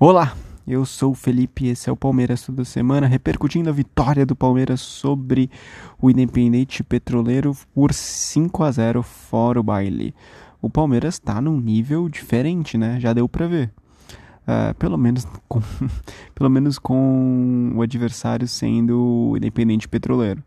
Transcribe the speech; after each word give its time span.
Olá, 0.00 0.36
eu 0.64 0.84
sou 0.86 1.10
o 1.10 1.14
Felipe 1.14 1.64
e 1.64 1.70
esse 1.70 1.90
é 1.90 1.92
o 1.92 1.96
Palmeiras 1.96 2.42
toda 2.42 2.64
semana, 2.64 3.08
repercutindo 3.08 3.68
a 3.68 3.72
vitória 3.72 4.24
do 4.24 4.36
Palmeiras 4.36 4.80
sobre 4.80 5.50
o 6.00 6.08
Independente 6.08 6.84
Petroleiro 6.84 7.52
por 7.74 7.92
5 7.92 8.62
a 8.62 8.70
0 8.70 9.02
fora 9.02 9.58
o 9.58 9.62
baile. 9.62 10.14
O 10.62 10.70
Palmeiras 10.70 11.14
está 11.14 11.40
num 11.40 11.60
nível 11.60 12.08
diferente, 12.08 12.78
né? 12.78 13.00
Já 13.00 13.12
deu 13.12 13.28
para 13.28 13.48
ver. 13.48 13.72
Uh, 14.42 14.72
pelo, 14.78 14.96
menos 14.96 15.26
com, 15.48 15.60
pelo 16.32 16.48
menos 16.48 16.78
com 16.78 17.72
o 17.74 17.82
adversário 17.82 18.46
sendo 18.46 19.30
o 19.32 19.36
Independente 19.36 19.88
Petroleiro. 19.88 20.44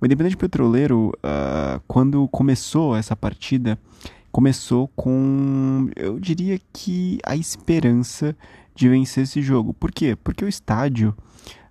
O 0.00 0.06
Independente 0.06 0.36
Petroleiro, 0.36 1.08
uh, 1.24 1.82
quando 1.88 2.28
começou 2.28 2.94
essa 2.94 3.16
partida, 3.16 3.76
começou 4.30 4.86
com, 4.94 5.90
eu 5.96 6.20
diria 6.20 6.60
que 6.72 7.18
a 7.26 7.34
esperança 7.34 8.36
de 8.76 8.88
vencer 8.88 9.24
esse 9.24 9.42
jogo. 9.42 9.74
Por 9.74 9.90
quê? 9.90 10.16
Porque 10.16 10.44
o 10.44 10.48
estádio 10.48 11.14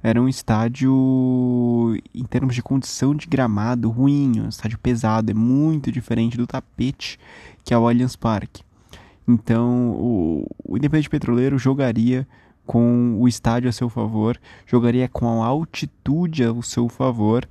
era 0.03 0.21
um 0.21 0.27
estádio, 0.27 1.97
em 2.13 2.23
termos 2.25 2.53
de 2.53 2.61
condição 2.61 3.15
de 3.15 3.25
gramado, 3.27 3.89
ruim, 3.89 4.41
um 4.41 4.49
estádio 4.49 4.77
pesado, 4.77 5.31
é 5.31 5.33
muito 5.33 5.91
diferente 5.91 6.37
do 6.37 6.45
tapete 6.45 7.17
que 7.65 7.73
é 7.73 7.77
o 7.77 7.87
Allianz 7.87 8.15
Parque. 8.15 8.63
Então, 9.27 9.91
o, 9.93 10.47
o 10.63 10.77
Independente 10.77 11.09
Petroleiro 11.09 11.57
jogaria 11.57 12.27
com 12.65 13.17
o 13.19 13.27
estádio 13.27 13.67
a 13.67 13.73
seu 13.73 13.89
favor, 13.89 14.39
jogaria 14.67 15.09
com 15.09 15.43
a 15.43 15.47
altitude 15.47 16.43
ao 16.43 16.61
seu 16.61 16.87
favor 16.87 17.47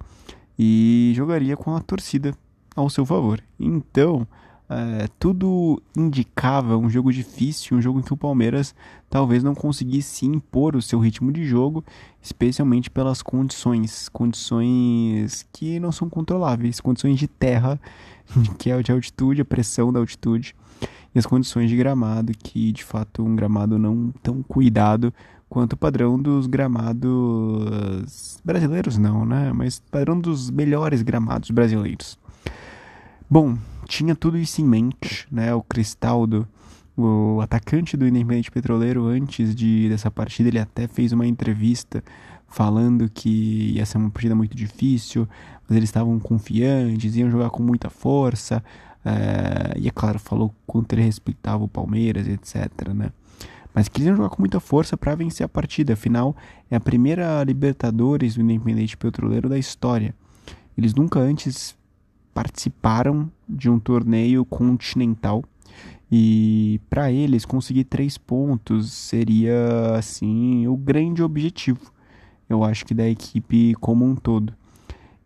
e 0.57 1.12
jogaria 1.17 1.57
com 1.57 1.75
a 1.75 1.81
torcida 1.81 2.33
ao 2.77 2.89
seu 2.89 3.05
favor. 3.05 3.43
Então, 3.59 4.27
é, 4.69 5.09
tudo 5.19 5.83
indicava 5.97 6.77
um 6.77 6.89
jogo 6.89 7.13
difícil, 7.13 7.77
um 7.77 7.83
jogo 7.83 8.01
em 8.01 8.03
que 8.03 8.13
o 8.13 8.17
Palmeiras 8.17 8.75
talvez 9.11 9.43
não 9.43 9.55
conseguisse 9.55 10.25
impor 10.25 10.75
o 10.75 10.83
seu 10.83 10.99
ritmo 10.99 11.31
de 11.31 11.45
jogo, 11.45 11.85
especialmente 12.23 12.91
pelas 12.91 13.23
condições, 13.23 14.09
condições 14.09 15.47
que 15.53 15.79
não 15.79 15.93
são 15.93 16.09
controláveis, 16.09 16.81
condições 16.81 17.19
de 17.19 17.29
terra, 17.29 17.79
que 18.59 18.71
é 18.71 18.83
de 18.83 18.91
altitude, 18.91 19.43
a 19.43 19.45
pressão 19.45 19.93
da 19.93 20.01
altitude, 20.01 20.56
e 21.15 21.19
as 21.19 21.27
condições 21.27 21.69
de 21.69 21.77
gramado, 21.77 22.33
que 22.33 22.73
de 22.73 22.83
fato 22.83 23.23
um 23.23 23.37
gramado 23.37 23.78
não 23.78 24.12
tão 24.23 24.43
cuidado 24.43 25.12
quanto 25.49 25.75
o 25.75 25.77
padrão 25.77 26.19
dos 26.19 26.49
gramados 26.49 28.41
brasileiros, 28.45 28.99
não, 28.99 29.25
né? 29.25 29.53
Mas 29.53 29.78
padrão 29.78 30.19
dos 30.19 30.51
melhores 30.51 31.03
gramados 31.03 31.51
brasileiros. 31.51 32.19
Bom, 33.31 33.56
tinha 33.85 34.15
tudo 34.15 34.39
isso 34.39 34.61
em 34.61 34.65
mente, 34.65 35.27
né? 35.31 35.55
O 35.55 35.63
Cristaldo, 35.63 36.47
o 36.97 37.41
atacante 37.41 37.97
do 37.97 38.07
Independente 38.07 38.51
Petroleiro, 38.51 39.07
antes 39.07 39.55
de 39.55 39.89
dessa 39.89 40.11
partida, 40.11 40.49
ele 40.49 40.59
até 40.59 40.87
fez 40.87 41.13
uma 41.13 41.27
entrevista 41.27 42.03
falando 42.47 43.11
que 43.12 43.73
ia 43.75 43.85
ser 43.85 43.99
uma 43.99 44.11
partida 44.11 44.35
muito 44.35 44.57
difícil, 44.57 45.29
mas 45.69 45.77
eles 45.77 45.89
estavam 45.89 46.19
confiantes, 46.21 47.17
iam 47.17 47.31
jogar 47.31 47.51
com 47.51 47.62
muita 47.62 47.91
força. 47.91 48.62
É, 49.05 49.79
e 49.79 49.89
é 49.89 49.91
claro, 49.91 50.19
falou 50.19 50.55
quanto 50.67 50.93
ele 50.93 51.03
respeitava 51.03 51.65
o 51.65 51.69
Palmeiras, 51.69 52.27
etc, 52.29 52.89
né? 52.95 53.11
Mas 53.75 53.89
que 53.89 53.99
eles 53.99 54.07
iam 54.07 54.17
jogar 54.17 54.31
com 54.31 54.41
muita 54.41 54.61
força 54.61 54.97
para 54.97 55.17
vencer 55.17 55.45
a 55.45 55.49
partida. 55.49 55.95
Afinal, 55.95 56.37
é 56.71 56.77
a 56.77 56.81
primeira 56.81 57.43
Libertadores 57.43 58.37
do 58.37 58.43
Independente 58.43 58.97
Petroleiro 58.97 59.49
da 59.49 59.59
história. 59.59 60.15
Eles 60.79 60.95
nunca 60.95 61.19
antes 61.19 61.77
participaram 62.35 63.31
de 63.49 63.71
um 63.71 63.79
torneio 63.79 64.45
continental 64.45 65.45
e 66.11 66.81
para 66.89 67.11
eles 67.11 67.45
conseguir 67.45 67.85
três 67.85 68.17
pontos 68.17 68.93
seria 68.93 69.97
assim 69.97 70.67
o 70.67 70.77
grande 70.77 71.23
objetivo, 71.23 71.93
eu 72.49 72.62
acho 72.62 72.85
que 72.85 72.95
da 72.95 73.09
equipe 73.09 73.75
como 73.81 74.05
um 74.05 74.15
todo. 74.15 74.55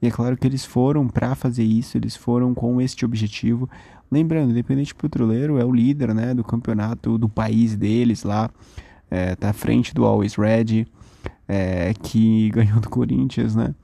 E 0.00 0.06
é 0.06 0.10
claro 0.10 0.36
que 0.36 0.46
eles 0.46 0.64
foram 0.64 1.08
para 1.08 1.34
fazer 1.34 1.64
isso, 1.64 1.98
eles 1.98 2.16
foram 2.16 2.54
com 2.54 2.80
este 2.80 3.04
objetivo. 3.04 3.68
Lembrando, 4.10 4.52
Independente 4.52 4.94
Petroleiro 4.94 5.58
é 5.58 5.64
o 5.64 5.72
líder 5.72 6.14
né, 6.14 6.32
do 6.32 6.44
campeonato 6.44 7.18
do 7.18 7.28
país 7.28 7.76
deles 7.76 8.22
lá, 8.22 8.48
é, 9.10 9.34
tá 9.34 9.50
à 9.50 9.52
frente 9.52 9.92
do 9.92 10.04
Always 10.04 10.36
Red, 10.36 10.86
é, 11.46 11.92
que 12.02 12.48
ganhou 12.54 12.80
do 12.80 12.88
Corinthians, 12.88 13.54
né? 13.54 13.74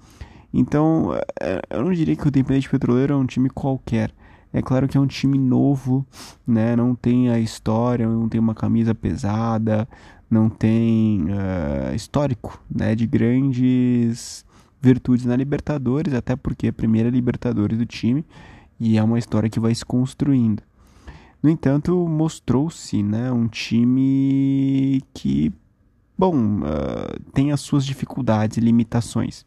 Então, 0.56 1.12
é, 1.40 1.60
eu 1.68 1.82
não 1.82 1.92
diria 1.92 2.14
que 2.14 2.24
o 2.24 2.28
Independente 2.28 2.70
Petroleiro 2.70 3.12
é 3.12 3.16
um 3.16 3.26
time 3.26 3.50
qualquer. 3.50 4.12
É 4.52 4.62
claro 4.62 4.86
que 4.86 4.96
é 4.96 5.00
um 5.00 5.06
time 5.06 5.36
novo, 5.36 6.06
né? 6.46 6.76
Não 6.76 6.94
tem 6.94 7.28
a 7.28 7.40
história, 7.40 8.06
não 8.06 8.28
tem 8.28 8.40
uma 8.40 8.54
camisa 8.54 8.94
pesada, 8.94 9.88
não 10.30 10.48
tem 10.48 11.24
uh, 11.24 11.92
histórico, 11.92 12.62
né? 12.72 12.94
De 12.94 13.04
grandes 13.04 14.46
virtudes 14.80 15.24
na 15.24 15.34
Libertadores, 15.34 16.14
até 16.14 16.36
porque 16.36 16.68
é 16.68 16.70
a 16.70 16.72
primeira 16.72 17.10
Libertadores 17.10 17.76
do 17.76 17.84
time 17.84 18.24
e 18.78 18.96
é 18.96 19.02
uma 19.02 19.18
história 19.18 19.50
que 19.50 19.58
vai 19.58 19.74
se 19.74 19.84
construindo. 19.84 20.62
No 21.42 21.50
entanto, 21.50 22.06
mostrou-se, 22.08 23.02
né? 23.02 23.32
Um 23.32 23.48
time 23.48 25.02
que 25.12 25.52
bom, 26.16 26.60
uh, 26.60 27.20
tem 27.32 27.52
as 27.52 27.60
suas 27.60 27.84
dificuldades 27.84 28.56
e 28.56 28.60
limitações. 28.60 29.44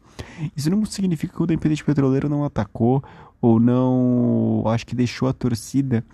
Isso 0.56 0.70
não 0.70 0.84
significa 0.84 1.34
que 1.34 1.42
o 1.42 1.44
Independente 1.44 1.84
Petroleiro 1.84 2.28
não 2.28 2.44
atacou 2.44 3.02
ou 3.40 3.58
não, 3.58 4.62
acho 4.66 4.86
que 4.86 4.94
deixou 4.94 5.28
a 5.28 5.32
torcida 5.32 6.04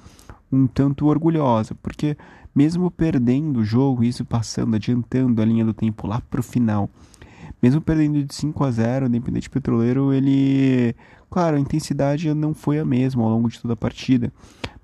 um 0.52 0.66
tanto 0.66 1.06
orgulhosa, 1.06 1.74
porque 1.82 2.16
mesmo 2.54 2.90
perdendo 2.90 3.60
o 3.60 3.64
jogo, 3.64 4.04
isso 4.04 4.24
passando, 4.24 4.76
adiantando 4.76 5.42
a 5.42 5.44
linha 5.44 5.64
do 5.64 5.74
tempo 5.74 6.06
lá 6.06 6.20
pro 6.30 6.42
final, 6.42 6.88
mesmo 7.60 7.80
perdendo 7.80 8.22
de 8.22 8.34
5 8.34 8.64
a 8.64 8.70
0, 8.70 9.06
o 9.06 9.08
Independente 9.08 9.50
Petroleiro, 9.50 10.12
ele, 10.12 10.94
claro, 11.30 11.56
a 11.56 11.60
intensidade 11.60 12.32
não 12.32 12.54
foi 12.54 12.78
a 12.78 12.84
mesma 12.84 13.22
ao 13.22 13.30
longo 13.30 13.48
de 13.48 13.60
toda 13.60 13.74
a 13.74 13.76
partida, 13.76 14.32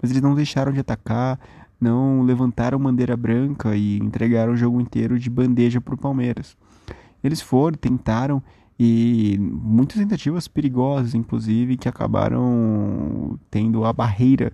mas 0.01 0.11
eles 0.11 0.23
não 0.23 0.35
deixaram 0.35 0.73
de 0.73 0.81
atacar, 0.81 1.39
não 1.81 2.23
levantaram 2.23 2.79
bandeira 2.79 3.17
branca 3.17 3.75
e 3.75 3.99
entregaram 3.99 4.53
o 4.53 4.57
jogo 4.57 4.81
inteiro 4.81 5.19
de 5.19 5.31
bandeja 5.31 5.81
para 5.81 5.95
o 5.95 5.99
Palmeiras. 5.99 6.57
Eles 7.23 7.41
foram, 7.41 7.77
tentaram 7.77 8.43
e 8.83 9.37
muitas 9.39 9.99
tentativas 9.99 10.49
perigosas, 10.49 11.15
inclusive, 11.15 11.77
que 11.77 11.87
acabaram 11.87 13.39
tendo 13.51 13.85
a 13.85 13.93
barreira 13.93 14.53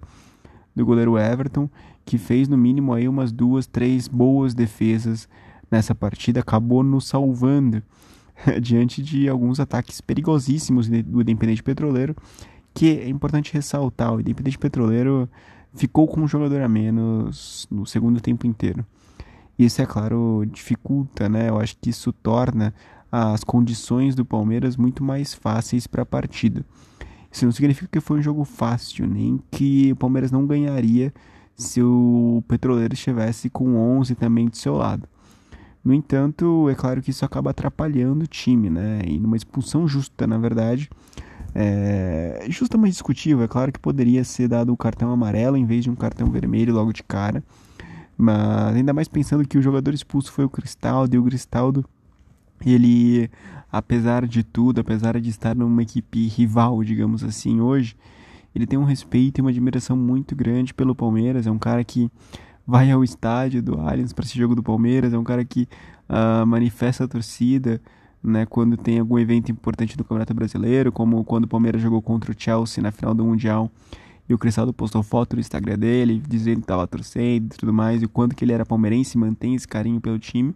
do 0.75 0.85
goleiro 0.85 1.17
Everton, 1.17 1.71
que 2.05 2.19
fez 2.19 2.49
no 2.49 2.59
mínimo 2.59 2.93
aí 2.93 3.09
umas 3.09 3.31
duas, 3.31 3.69
três 3.69 4.09
boas 4.09 4.53
defesas 4.53 5.29
nessa 5.71 5.95
partida, 5.95 6.41
acabou 6.41 6.83
nos 6.83 7.07
salvando 7.07 7.83
diante 8.61 9.01
de 9.01 9.29
alguns 9.29 9.61
ataques 9.61 10.01
perigosíssimos 10.01 10.89
do 10.89 11.23
Independente 11.23 11.63
Petroleiro, 11.63 12.17
que 12.75 12.99
é 12.99 13.09
importante 13.09 13.55
ressaltar, 13.55 14.13
o 14.13 14.21
Independente 14.21 14.59
Petroleiro 14.59 15.29
ficou 15.77 16.07
com 16.09 16.23
um 16.23 16.29
jogador 16.29 16.61
a 16.63 16.69
menos 16.69 17.67
no 17.71 17.87
segundo 17.87 18.21
tempo 18.21 18.47
inteiro. 18.47 18.85
Isso, 19.59 19.81
é 19.81 19.87
claro, 19.87 20.45
dificulta, 20.51 21.29
né? 21.29 21.49
Eu 21.49 21.59
acho 21.59 21.77
que 21.81 21.91
isso 21.91 22.13
torna 22.13 22.75
as 23.11 23.45
condições 23.45 24.15
do 24.15 24.25
Palmeiras 24.25 24.77
muito 24.77 25.03
mais 25.05 25.33
fáceis 25.33 25.87
para 25.87 26.03
a 26.03 26.07
partida. 26.07 26.65
Isso 27.31 27.45
não 27.45 27.53
significa 27.53 27.89
que 27.91 28.01
foi 28.01 28.19
um 28.19 28.23
jogo 28.23 28.45
fácil, 28.45 29.07
nem 29.07 29.41
que 29.51 29.93
o 29.93 29.97
Palmeiras 29.97 30.31
não 30.31 30.47
ganharia 30.47 31.13
se 31.55 31.83
o 31.83 32.43
Petroleiro 32.49 32.95
estivesse 32.95 33.49
com 33.49 33.77
11 33.99 34.15
também 34.15 34.47
do 34.49 34.57
seu 34.57 34.75
lado. 34.75 35.09
No 35.83 35.95
entanto, 35.95 36.69
é 36.69 36.75
claro 36.75 37.01
que 37.01 37.11
isso 37.11 37.25
acaba 37.25 37.51
atrapalhando 37.51 38.25
o 38.25 38.27
time, 38.27 38.69
né? 38.69 39.01
E 39.07 39.19
numa 39.19 39.37
expulsão 39.37 39.87
justa, 39.87 40.27
na 40.27 40.37
verdade, 40.37 40.91
é, 41.59 42.45
justamente 42.51 42.93
discutível, 42.93 43.43
é 43.43 43.49
claro 43.49 43.73
que 43.73 43.79
poderia 43.79 44.23
ser 44.25 44.47
dado 44.47 44.75
o 44.75 44.77
cartão 44.77 45.11
amarelo 45.11 45.57
em 45.57 45.65
vez 45.65 45.85
de 45.85 45.91
um 45.91 45.95
cartão 45.95 46.31
vermelho 46.31 46.75
logo 46.75 46.93
de 46.93 47.03
cara. 47.03 47.43
Mas 48.17 48.77
ainda 48.77 48.93
mais 48.93 49.09
pensando 49.09 49.49
que 49.49 49.57
o 49.57 49.63
jogador 49.63 49.95
expulso 49.95 50.31
foi 50.31 50.45
o 50.45 50.51
Cristaldo 50.51 51.17
e 51.17 51.19
o 51.19 51.25
Cristaldo, 51.25 51.83
ele, 52.65 53.31
apesar 53.73 54.27
de 54.27 54.43
tudo, 54.43 54.83
apesar 54.83 55.19
de 55.19 55.31
estar 55.31 55.57
numa 55.57 55.83
equipe 55.83 56.27
rival, 56.29 56.85
digamos 56.85 57.25
assim, 57.25 57.59
hoje, 57.59 57.97
ele 58.55 58.67
tem 58.67 58.79
um 58.79 58.85
respeito 58.85 59.39
e 59.39 59.41
uma 59.41 59.51
admiração 59.51 59.97
muito 59.97 60.37
grande 60.37 60.75
pelo 60.75 60.95
Palmeiras. 60.95 61.47
É 61.47 61.51
um 61.51 61.59
cara 61.59 61.83
que 61.83 62.11
vai 62.67 62.91
ao 62.91 63.03
estádio 63.03 63.63
do 63.63 63.81
Allianz 63.81 64.13
para 64.13 64.27
esse 64.27 64.37
jogo 64.37 64.55
do 64.55 64.63
Palmeiras, 64.63 65.15
é 65.15 65.19
um 65.19 65.25
cara 65.25 65.43
que 65.43 65.67
uh, 66.09 66.47
manifesta 66.47 67.05
a 67.05 67.09
torcida, 67.09 67.81
né, 68.23 68.47
quando 68.47 68.77
tem 68.77 68.99
algum 68.99 69.19
evento 69.19 69.51
importante 69.51 69.97
do 69.97 70.05
Campeonato 70.05 70.35
Brasileiro, 70.35 70.91
como 70.91 71.25
quando 71.25 71.45
o 71.45 71.49
Palmeiras 71.49 71.81
jogou 71.81 72.03
contra 72.03 72.33
o 72.33 72.35
Chelsea 72.37 72.83
na 72.83 72.91
final 72.91 73.15
do 73.15 73.25
Mundial 73.25 73.71
e 74.29 74.35
o 74.35 74.39
Cristaldo 74.39 74.73
postou 74.73 75.03
foto 75.03 75.37
no 75.37 75.41
Instagram 75.41 75.79
dele, 75.79 76.21
dizendo 76.27 76.57
que 76.57 76.65
estava 76.65 76.87
torcendo 76.87 77.55
e 77.55 77.57
tudo 77.57 77.73
mais, 77.73 78.03
e 78.03 78.07
o 78.07 78.09
quanto 78.09 78.35
que 78.35 78.45
ele 78.45 78.53
era 78.53 78.67
palmeirense, 78.67 79.17
mantém 79.17 79.55
esse 79.55 79.69
carinho 79.69 80.01
pelo 80.01 80.19
time. 80.19 80.55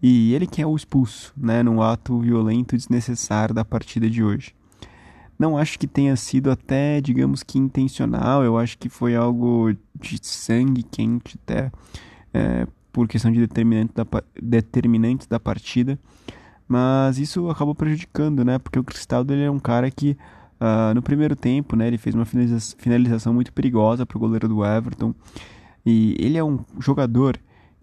E 0.00 0.32
ele 0.34 0.46
que 0.46 0.62
é 0.62 0.66
o 0.66 0.76
expulso, 0.76 1.32
né, 1.36 1.62
num 1.62 1.82
ato 1.82 2.20
violento 2.20 2.76
desnecessário 2.76 3.54
da 3.54 3.64
partida 3.64 4.08
de 4.08 4.22
hoje. 4.22 4.54
Não 5.36 5.58
acho 5.58 5.78
que 5.78 5.88
tenha 5.88 6.14
sido 6.14 6.50
até, 6.50 7.00
digamos 7.00 7.42
que 7.42 7.58
intencional, 7.58 8.44
eu 8.44 8.56
acho 8.56 8.78
que 8.78 8.88
foi 8.88 9.16
algo 9.16 9.74
de 10.00 10.18
sangue 10.22 10.84
quente 10.84 11.36
até. 11.42 11.72
É, 12.32 12.66
por 12.92 13.08
questão 13.08 13.32
de 13.32 13.40
determinante 13.40 13.92
da, 13.92 14.06
determinantes 14.40 15.26
da 15.26 15.40
partida, 15.40 15.98
mas 16.66 17.18
isso 17.18 17.48
acabou 17.50 17.74
prejudicando, 17.74 18.44
né? 18.44 18.58
Porque 18.58 18.78
o 18.78 18.84
Cristaldo 18.84 19.32
ele 19.32 19.42
é 19.42 19.50
um 19.50 19.58
cara 19.58 19.90
que 19.90 20.16
uh, 20.60 20.94
no 20.94 21.02
primeiro 21.02 21.36
tempo, 21.36 21.76
né, 21.76 21.86
ele 21.86 21.98
fez 21.98 22.14
uma 22.14 22.24
finalização 22.24 23.34
muito 23.34 23.52
perigosa 23.52 24.06
para 24.06 24.16
o 24.16 24.20
goleiro 24.20 24.48
do 24.48 24.64
Everton 24.64 25.14
e 25.84 26.16
ele 26.18 26.38
é 26.38 26.44
um 26.44 26.60
jogador 26.78 27.38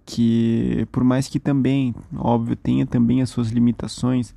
que, 0.05 0.87
por 0.91 1.03
mais 1.03 1.27
que 1.27 1.39
também, 1.39 1.93
óbvio, 2.17 2.55
tenha 2.55 2.85
também 2.85 3.21
as 3.21 3.29
suas 3.29 3.49
limitações, 3.49 4.33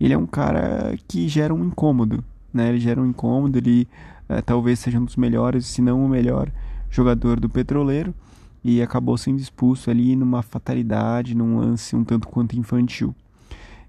ele 0.00 0.14
é 0.14 0.18
um 0.18 0.26
cara 0.26 0.96
que 1.08 1.28
gera 1.28 1.52
um 1.52 1.64
incômodo, 1.64 2.24
né? 2.54 2.68
Ele 2.68 2.78
gera 2.78 3.00
um 3.00 3.06
incômodo, 3.06 3.58
ele 3.58 3.88
uh, 4.28 4.40
talvez 4.42 4.78
seja 4.78 4.98
um 4.98 5.04
dos 5.04 5.16
melhores, 5.16 5.66
se 5.66 5.82
não 5.82 6.04
o 6.04 6.08
melhor 6.08 6.50
jogador 6.90 7.38
do 7.38 7.48
Petroleiro 7.48 8.14
e 8.62 8.82
acabou 8.82 9.16
sendo 9.16 9.40
expulso 9.40 9.90
ali 9.90 10.14
numa 10.14 10.42
fatalidade, 10.42 11.34
num 11.34 11.58
lance 11.58 11.96
um 11.96 12.04
tanto 12.04 12.28
quanto 12.28 12.58
infantil. 12.58 13.14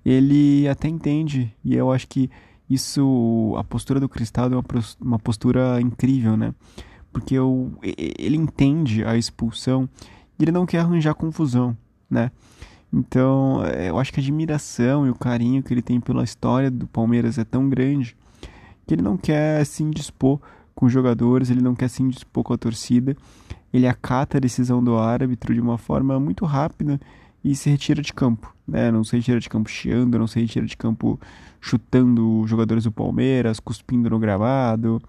Ele 0.05 0.67
até 0.67 0.87
entende, 0.87 1.53
e 1.63 1.75
eu 1.75 1.91
acho 1.91 2.07
que 2.07 2.29
isso, 2.69 3.53
a 3.57 3.63
postura 3.63 3.99
do 3.99 4.09
Cristaldo 4.09 4.55
é 4.55 4.79
uma 4.99 5.19
postura 5.19 5.79
incrível, 5.81 6.37
né? 6.37 6.53
Porque 7.11 7.35
eu, 7.35 7.71
ele 7.83 8.37
entende 8.37 9.03
a 9.03 9.17
expulsão 9.17 9.89
e 10.39 10.43
ele 10.43 10.51
não 10.51 10.65
quer 10.65 10.79
arranjar 10.79 11.13
confusão, 11.13 11.75
né? 12.09 12.31
Então, 12.91 13.63
é, 13.65 13.89
eu 13.89 13.99
acho 13.99 14.11
que 14.11 14.19
a 14.19 14.23
admiração 14.23 15.05
e 15.05 15.09
o 15.09 15.15
carinho 15.15 15.61
que 15.61 15.73
ele 15.73 15.81
tem 15.81 15.99
pela 15.99 16.23
história 16.23 16.71
do 16.71 16.87
Palmeiras 16.87 17.37
é 17.37 17.43
tão 17.43 17.69
grande 17.69 18.15
que 18.87 18.93
ele 18.93 19.01
não 19.01 19.17
quer 19.17 19.65
se 19.65 19.83
indispor 19.83 20.39
com 20.73 20.85
os 20.85 20.91
jogadores, 20.91 21.49
ele 21.49 21.61
não 21.61 21.75
quer 21.75 21.89
se 21.89 22.01
indispor 22.01 22.43
com 22.43 22.53
a 22.53 22.57
torcida 22.57 23.15
ele 23.73 23.87
acata 23.87 24.37
a 24.37 24.39
decisão 24.39 24.83
do 24.83 24.97
árbitro 24.97 25.53
de 25.53 25.61
uma 25.61 25.77
forma 25.77 26.19
muito 26.19 26.45
rápida 26.45 26.99
e 27.43 27.55
se 27.55 27.69
retira 27.69 28.01
de 28.01 28.13
campo. 28.13 28.53
Né? 28.67 28.91
Não 28.91 29.03
se 29.03 29.15
retira 29.15 29.39
de 29.39 29.49
campo 29.49 29.69
chiando, 29.69 30.17
não 30.17 30.27
se 30.27 30.39
retira 30.39 30.65
de 30.65 30.77
campo 30.77 31.19
chutando 31.59 32.43
jogadores 32.47 32.83
do 32.83 32.91
Palmeiras, 32.91 33.59
cuspindo 33.59 34.09
no 34.09 34.19
gramado, 34.19 35.01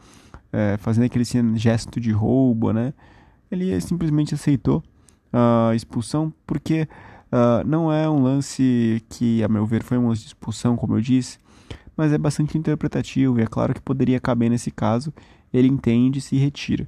é, 0.52 0.76
fazendo 0.78 1.04
aquele 1.04 1.24
gesto 1.56 2.00
de 2.00 2.10
roubo. 2.10 2.72
Né? 2.72 2.92
Ele 3.50 3.80
simplesmente 3.80 4.34
aceitou 4.34 4.82
a 5.32 5.74
expulsão 5.74 6.32
porque 6.46 6.86
uh, 7.32 7.66
não 7.66 7.92
é 7.92 8.08
um 8.08 8.22
lance 8.22 9.02
que, 9.08 9.42
a 9.42 9.48
meu 9.48 9.64
ver, 9.64 9.82
foi 9.82 9.96
um 9.96 10.08
lance 10.08 10.22
de 10.22 10.28
expulsão, 10.28 10.76
como 10.76 10.96
eu 10.96 11.00
disse, 11.00 11.38
mas 11.96 12.12
é 12.12 12.18
bastante 12.18 12.58
interpretativo 12.58 13.38
e 13.38 13.42
é 13.42 13.46
claro 13.46 13.72
que 13.74 13.80
poderia 13.80 14.20
caber 14.20 14.50
nesse 14.50 14.70
caso. 14.70 15.12
Ele 15.52 15.68
entende 15.68 16.18
e 16.18 16.22
se 16.22 16.36
retira 16.36 16.86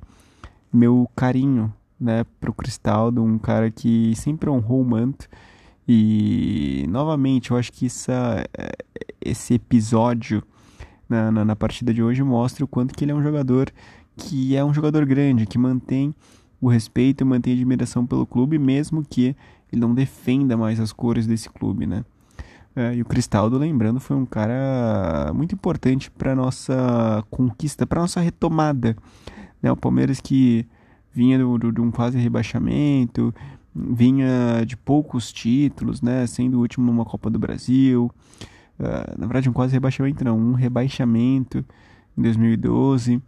meu 0.73 1.09
carinho, 1.15 1.73
né, 2.01 2.25
pro 2.41 2.53
Cristaldo, 2.53 3.23
um 3.23 3.39
cara 3.39 3.71
que 3.71 4.15
sempre 4.17 4.51
honrou 4.51 4.81
o 4.81 4.85
manto. 4.85 5.29
E 5.87 6.87
novamente, 6.89 7.51
eu 7.51 7.57
acho 7.57 7.73
que 7.73 7.87
essa, 7.87 8.45
esse 9.21 9.55
episódio 9.55 10.43
na, 11.09 11.31
na, 11.31 11.45
na, 11.45 11.57
partida 11.57 11.93
de 11.93 12.03
hoje 12.03 12.23
mostra 12.23 12.65
o 12.65 12.69
quanto 12.69 12.95
que 12.95 13.05
ele 13.05 13.13
é 13.13 13.15
um 13.15 13.23
jogador 13.23 13.71
que 14.17 14.57
é 14.57 14.65
um 14.65 14.73
jogador 14.73 15.05
grande, 15.05 15.47
que 15.47 15.59
mantém 15.59 16.15
o 16.61 16.69
respeito, 16.69 17.27
mantém 17.27 17.53
a 17.53 17.57
admiração 17.57 18.07
pelo 18.07 18.27
clube, 18.27 18.59
mesmo 18.59 19.05
que 19.05 19.37
ele 19.71 19.81
não 19.81 19.93
defenda 19.93 20.57
mais 20.57 20.81
as 20.81 20.93
cores 20.93 21.27
desse 21.27 21.51
clube, 21.51 21.87
né? 21.87 22.05
É, 22.77 22.95
e 22.95 23.03
o 23.03 23.05
Cristaldo, 23.05 23.59
lembrando, 23.59 24.01
foi 24.01 24.17
um 24.17 24.25
cara 24.25 25.33
muito 25.35 25.55
importante 25.55 26.11
para 26.11 26.35
nossa 26.35 27.25
conquista, 27.31 27.87
para 27.87 28.01
nossa 28.01 28.21
retomada 28.21 28.97
né? 29.65 29.73
O 29.73 29.77
Palmeiras 29.77 30.21
que 30.21 30.67
vinha 31.15 31.39
do, 31.39 31.57
do, 31.57 31.73
de 31.73 31.81
um 31.81 31.91
quase 31.91 32.19
rebaixamento, 32.19 33.33
vinha 33.75 34.65
de 34.67 34.77
poucos 34.77 35.33
títulos, 35.33 36.03
né? 36.03 36.27
Sendo 36.27 36.59
o 36.59 36.61
último 36.61 36.87
numa 36.87 37.05
Copa 37.05 37.31
do 37.31 37.39
Brasil. 37.39 38.11
Uh, 38.79 39.19
na 39.19 39.27
verdade, 39.27 39.49
um 39.49 39.53
quase 39.53 39.73
rebaixamento, 39.73 40.25
não, 40.25 40.37
um 40.37 40.53
rebaixamento 40.53 41.65
em 42.19 42.23
2012. 42.23 43.23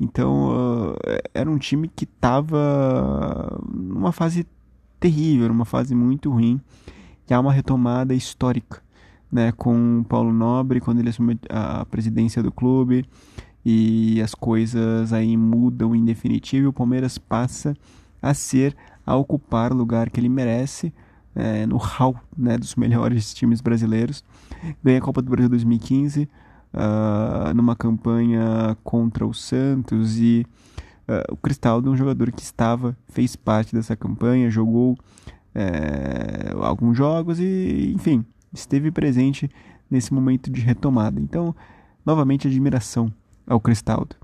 Então, 0.00 0.50
uh, 0.50 0.96
era 1.32 1.48
um 1.48 1.58
time 1.58 1.88
que 1.88 2.04
estava 2.04 3.60
numa 3.72 4.12
fase 4.12 4.46
terrível, 4.98 5.48
numa 5.48 5.64
fase 5.64 5.94
muito 5.94 6.30
ruim. 6.30 6.60
E 7.30 7.34
há 7.34 7.38
uma 7.38 7.52
retomada 7.52 8.14
histórica, 8.14 8.82
né? 9.30 9.52
Com 9.52 10.00
o 10.00 10.04
Paulo 10.04 10.32
Nobre, 10.32 10.80
quando 10.80 10.98
ele 10.98 11.10
assumiu 11.10 11.38
a 11.48 11.84
presidência 11.84 12.42
do 12.42 12.50
clube 12.50 13.04
e 13.70 14.22
as 14.22 14.34
coisas 14.34 15.12
aí 15.12 15.36
mudam 15.36 15.94
em 15.94 16.02
definitivo 16.02 16.64
e 16.64 16.68
o 16.68 16.72
Palmeiras 16.72 17.18
passa 17.18 17.76
a 18.22 18.32
ser 18.32 18.74
a 19.04 19.14
ocupar 19.14 19.74
o 19.74 19.76
lugar 19.76 20.08
que 20.08 20.18
ele 20.18 20.28
merece 20.30 20.90
é, 21.36 21.66
no 21.66 21.76
hall 21.76 22.18
né, 22.34 22.56
dos 22.56 22.74
melhores 22.76 23.34
times 23.34 23.60
brasileiros. 23.60 24.24
Ganha 24.82 24.96
a 24.96 25.02
Copa 25.02 25.20
do 25.20 25.30
Brasil 25.30 25.50
2015 25.50 26.22
uh, 26.22 26.28
ah, 26.72 27.52
numa 27.54 27.76
campanha 27.76 28.74
contra 28.82 29.26
o 29.26 29.34
Santos 29.34 30.18
e 30.18 30.46
uh, 31.06 31.30
o 31.34 31.36
Cristaldo 31.36 31.90
é 31.90 31.92
um 31.92 31.96
jogador 31.96 32.32
que 32.32 32.40
estava, 32.40 32.96
fez 33.08 33.36
parte 33.36 33.74
dessa 33.74 33.94
campanha, 33.94 34.50
jogou 34.50 34.96
é, 35.54 36.54
alguns 36.62 36.96
jogos 36.96 37.38
e, 37.38 37.92
enfim, 37.94 38.24
esteve 38.50 38.90
presente 38.90 39.46
nesse 39.90 40.14
momento 40.14 40.50
de 40.50 40.62
retomada. 40.62 41.20
Então, 41.20 41.54
novamente, 42.06 42.48
admiração 42.48 43.12
ao 43.48 43.58
Cristaldo. 43.60 44.14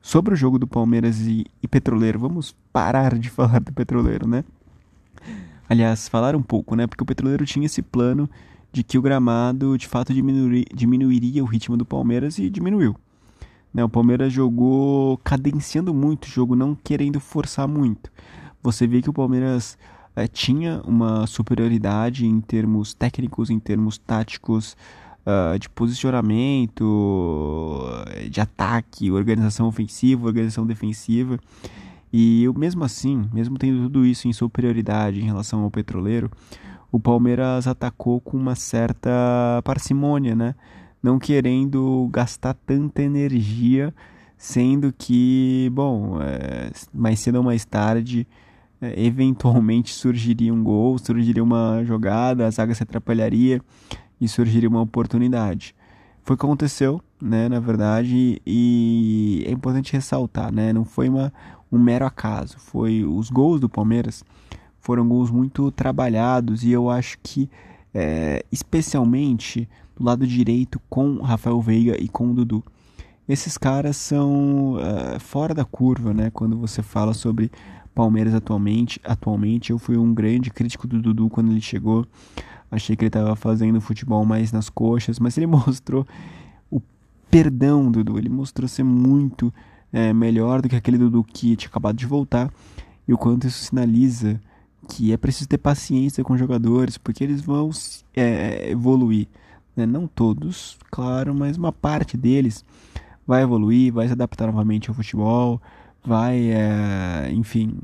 Sobre 0.00 0.32
o 0.32 0.36
jogo 0.36 0.58
do 0.58 0.66
Palmeiras 0.66 1.20
e, 1.20 1.44
e 1.62 1.68
Petroleiro, 1.68 2.18
vamos 2.18 2.54
parar 2.72 3.18
de 3.18 3.28
falar 3.30 3.60
do 3.60 3.72
Petroleiro, 3.72 4.26
né? 4.26 4.44
Aliás, 5.68 6.08
falar 6.08 6.34
um 6.34 6.42
pouco, 6.42 6.74
né? 6.74 6.86
Porque 6.86 7.02
o 7.02 7.06
Petroleiro 7.06 7.44
tinha 7.44 7.66
esse 7.66 7.82
plano 7.82 8.28
de 8.72 8.82
que 8.82 8.98
o 8.98 9.02
gramado 9.02 9.76
de 9.76 9.86
fato 9.86 10.14
diminuiria, 10.14 10.64
diminuiria 10.74 11.42
o 11.42 11.46
ritmo 11.46 11.76
do 11.76 11.84
Palmeiras 11.84 12.38
e 12.38 12.48
diminuiu. 12.48 12.96
Né? 13.72 13.84
O 13.84 13.88
Palmeiras 13.88 14.32
jogou 14.32 15.18
cadenciando 15.18 15.92
muito 15.92 16.24
o 16.24 16.28
jogo, 16.28 16.56
não 16.56 16.74
querendo 16.74 17.20
forçar 17.20 17.68
muito. 17.68 18.10
Você 18.62 18.86
vê 18.86 19.00
que 19.00 19.10
o 19.10 19.12
Palmeiras 19.12 19.78
é, 20.14 20.26
tinha 20.26 20.82
uma 20.84 21.26
superioridade 21.26 22.26
em 22.26 22.40
termos 22.40 22.94
técnicos, 22.94 23.50
em 23.50 23.58
termos 23.58 23.96
táticos, 23.96 24.76
uh, 25.54 25.58
de 25.58 25.68
posicionamento, 25.68 26.84
de 28.30 28.40
ataque, 28.40 29.10
organização 29.10 29.66
ofensiva, 29.66 30.26
organização 30.26 30.66
defensiva. 30.66 31.38
E 32.12 32.46
mesmo 32.56 32.84
assim, 32.84 33.28
mesmo 33.32 33.56
tendo 33.56 33.84
tudo 33.84 34.04
isso 34.04 34.26
em 34.26 34.32
superioridade 34.32 35.20
em 35.20 35.24
relação 35.24 35.62
ao 35.62 35.70
petroleiro, 35.70 36.30
o 36.90 36.98
Palmeiras 36.98 37.66
atacou 37.66 38.20
com 38.20 38.36
uma 38.36 38.54
certa 38.54 39.10
parcimônia, 39.64 40.34
né? 40.34 40.54
Não 41.02 41.18
querendo 41.18 42.08
gastar 42.12 42.54
tanta 42.54 43.02
energia, 43.02 43.94
sendo 44.36 44.92
que, 44.92 45.70
bom, 45.72 46.20
é, 46.20 46.70
mais 46.92 47.20
cedo 47.20 47.36
ou 47.36 47.44
mais 47.44 47.64
tarde, 47.64 48.26
é, 48.80 49.02
eventualmente 49.04 49.94
surgiria 49.94 50.52
um 50.52 50.62
gol, 50.64 50.98
surgiria 50.98 51.44
uma 51.44 51.82
jogada, 51.84 52.46
a 52.46 52.50
zaga 52.50 52.74
se 52.74 52.82
atrapalharia 52.82 53.62
e 54.20 54.28
surgiria 54.28 54.68
uma 54.68 54.82
oportunidade. 54.82 55.74
Foi 56.22 56.34
o 56.34 56.38
que 56.38 56.44
aconteceu, 56.44 57.00
né, 57.20 57.48
na 57.48 57.58
verdade, 57.58 58.40
e 58.46 59.44
é 59.46 59.50
importante 59.50 59.92
ressaltar, 59.92 60.52
né, 60.52 60.72
não 60.72 60.84
foi 60.84 61.08
uma, 61.08 61.32
um 61.72 61.78
mero 61.78 62.04
acaso, 62.04 62.58
foi 62.58 63.04
os 63.04 63.30
gols 63.30 63.60
do 63.60 63.68
Palmeiras 63.68 64.22
foram 64.80 65.06
gols 65.06 65.30
muito 65.30 65.70
trabalhados 65.70 66.64
e 66.64 66.72
eu 66.72 66.90
acho 66.90 67.18
que 67.22 67.48
é, 67.94 68.44
especialmente 68.50 69.68
do 69.96 70.04
lado 70.04 70.26
direito 70.26 70.80
com 70.88 71.20
Rafael 71.20 71.60
Veiga 71.60 71.96
e 72.02 72.08
com 72.08 72.34
Dudu. 72.34 72.64
Esses 73.28 73.56
caras 73.56 73.96
são 73.96 74.74
uh, 74.74 75.20
fora 75.20 75.54
da 75.54 75.64
curva, 75.64 76.12
né? 76.12 76.30
Quando 76.30 76.56
você 76.56 76.82
fala 76.82 77.14
sobre 77.14 77.50
Palmeiras 78.00 78.34
atualmente, 78.34 78.98
atualmente 79.04 79.72
eu 79.72 79.78
fui 79.78 79.98
um 79.98 80.14
grande 80.14 80.50
crítico 80.50 80.86
do 80.86 81.02
Dudu 81.02 81.28
quando 81.28 81.50
ele 81.50 81.60
chegou. 81.60 82.06
Achei 82.70 82.96
que 82.96 83.04
ele 83.04 83.10
estava 83.10 83.36
fazendo 83.36 83.78
futebol 83.78 84.24
mais 84.24 84.50
nas 84.52 84.70
coxas, 84.70 85.18
mas 85.18 85.36
ele 85.36 85.44
mostrou 85.46 86.06
o 86.70 86.80
perdão, 87.30 87.92
Dudu. 87.92 88.16
Ele 88.16 88.30
mostrou 88.30 88.66
ser 88.66 88.84
muito 88.84 89.52
é, 89.92 90.14
melhor 90.14 90.62
do 90.62 90.68
que 90.70 90.76
aquele 90.76 90.96
Dudu 90.96 91.22
que 91.22 91.54
tinha 91.56 91.68
acabado 91.68 91.94
de 91.94 92.06
voltar. 92.06 92.50
E 93.06 93.12
o 93.12 93.18
quanto 93.18 93.46
isso 93.46 93.64
sinaliza 93.64 94.40
que 94.88 95.12
é 95.12 95.18
preciso 95.18 95.50
ter 95.50 95.58
paciência 95.58 96.24
com 96.24 96.32
os 96.32 96.38
jogadores, 96.38 96.96
porque 96.96 97.22
eles 97.22 97.42
vão 97.42 97.68
é, 98.16 98.70
evoluir. 98.70 99.28
Né? 99.76 99.84
Não 99.84 100.06
todos, 100.06 100.78
claro, 100.90 101.34
mas 101.34 101.58
uma 101.58 101.70
parte 101.70 102.16
deles 102.16 102.64
vai 103.26 103.42
evoluir, 103.42 103.92
vai 103.92 104.06
se 104.06 104.14
adaptar 104.14 104.46
novamente 104.46 104.88
ao 104.88 104.94
futebol, 104.94 105.60
vai, 106.04 106.50
é, 106.50 107.30
enfim, 107.32 107.74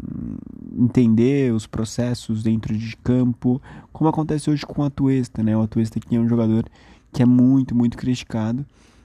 entender 0.77 1.53
os 1.53 1.67
processos 1.67 2.43
dentro 2.43 2.77
de 2.77 2.97
campo, 2.97 3.61
como 3.93 4.09
acontece 4.09 4.51
hoje 4.51 4.65
com 4.65 4.83
o 4.83 4.85
Atuesta, 4.85 5.43
né? 5.43 5.57
O 5.57 5.63
Atuesta 5.63 6.01
que 6.01 6.17
é 6.17 6.21
um 6.21 6.29
jogador 6.29 6.65
que 7.13 7.23
é 7.23 7.27
muito, 7.27 7.75
muito 7.75 7.97
criticado, 7.97 8.65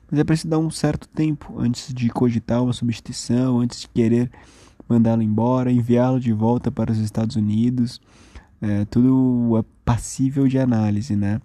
mas 0.09 0.19
é 0.19 0.23
preciso 0.23 0.49
dar 0.49 0.59
um 0.59 0.69
certo 0.69 1.07
tempo 1.07 1.55
antes 1.59 1.93
de 1.93 2.09
cogitar 2.09 2.63
uma 2.63 2.73
substituição, 2.73 3.59
antes 3.59 3.81
de 3.81 3.89
querer 3.89 4.29
mandá-lo 4.87 5.21
embora, 5.21 5.71
enviá-lo 5.71 6.19
de 6.19 6.33
volta 6.33 6.69
para 6.69 6.91
os 6.91 6.97
Estados 6.97 7.35
Unidos. 7.35 8.01
é, 8.61 8.85
tudo 8.85 9.57
é 9.57 9.63
passível 9.83 10.47
de 10.47 10.59
análise, 10.59 11.15
né? 11.15 11.41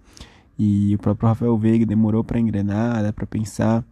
E 0.59 0.95
o 0.95 0.99
próprio 0.99 1.29
Rafael 1.29 1.57
Veiga 1.57 1.85
demorou 1.85 2.23
para 2.23 2.39
engrenar, 2.39 3.13
para 3.13 3.25
pensar 3.25 3.83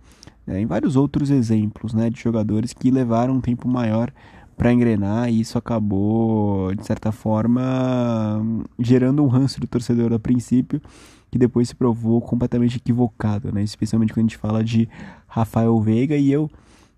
é, 0.47 0.59
em 0.59 0.65
vários 0.65 0.95
outros 0.95 1.29
exemplos, 1.29 1.93
né, 1.93 2.09
de 2.09 2.19
jogadores 2.19 2.73
que 2.73 2.91
levaram 2.91 3.35
um 3.35 3.41
tempo 3.41 3.67
maior 3.67 4.11
para 4.57 4.71
engrenar 4.71 5.29
e 5.29 5.41
isso 5.41 5.57
acabou, 5.57 6.73
de 6.73 6.85
certa 6.85 7.11
forma, 7.11 8.41
gerando 8.79 9.23
um 9.23 9.27
ranço 9.27 9.59
do 9.59 9.67
torcedor 9.67 10.13
a 10.13 10.19
princípio, 10.19 10.81
que 11.29 11.37
depois 11.37 11.69
se 11.69 11.75
provou 11.75 12.21
completamente 12.21 12.77
equivocado, 12.77 13.51
né? 13.51 13.61
Especialmente 13.61 14.13
quando 14.13 14.19
a 14.19 14.29
gente 14.29 14.37
fala 14.37 14.63
de 14.63 14.87
Rafael 15.27 15.77
Veiga 15.81 16.15
e 16.15 16.31
eu, 16.31 16.49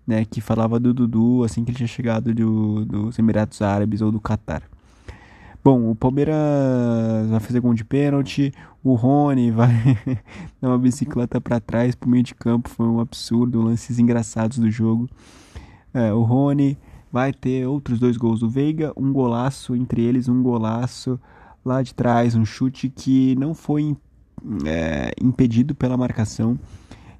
né, 0.06 0.24
que 0.24 0.40
falava 0.40 0.78
do 0.78 0.94
Dudu 0.94 1.42
assim 1.42 1.64
que 1.64 1.70
ele 1.70 1.78
tinha 1.78 1.88
chegado 1.88 2.32
do, 2.32 2.84
dos 2.84 3.18
Emirados 3.18 3.60
Árabes 3.60 4.00
ou 4.00 4.12
do 4.12 4.20
Catar. 4.20 4.62
Bom, 5.70 5.90
o 5.90 5.94
Palmeiras 5.94 7.28
vai 7.28 7.40
fazer 7.40 7.60
gol 7.60 7.74
de 7.74 7.84
pênalti, 7.84 8.54
o 8.82 8.94
Rony 8.94 9.50
vai 9.50 9.68
dar 10.62 10.70
uma 10.70 10.78
bicicleta 10.78 11.42
para 11.42 11.60
trás 11.60 11.94
pro 11.94 12.08
meio 12.08 12.22
de 12.22 12.34
campo, 12.34 12.70
foi 12.70 12.86
um 12.86 12.98
absurdo, 12.98 13.60
lances 13.60 13.98
engraçados 13.98 14.58
do 14.58 14.70
jogo. 14.70 15.06
É, 15.92 16.10
o 16.10 16.22
Rony 16.22 16.78
vai 17.12 17.34
ter 17.34 17.66
outros 17.66 18.00
dois 18.00 18.16
gols 18.16 18.40
do 18.40 18.48
Veiga, 18.48 18.94
um 18.96 19.12
golaço 19.12 19.76
entre 19.76 20.00
eles, 20.00 20.26
um 20.26 20.42
golaço 20.42 21.20
lá 21.62 21.82
de 21.82 21.92
trás, 21.92 22.34
um 22.34 22.46
chute 22.46 22.88
que 22.88 23.36
não 23.36 23.52
foi 23.52 23.94
é, 24.64 25.12
impedido 25.22 25.74
pela 25.74 25.98
marcação. 25.98 26.58